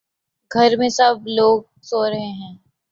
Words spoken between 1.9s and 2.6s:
رہے ہیں